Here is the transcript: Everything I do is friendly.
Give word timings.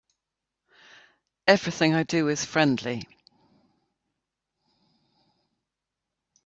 Everything 1.45 1.93
I 1.93 2.01
do 2.01 2.27
is 2.29 2.43
friendly. 2.43 3.07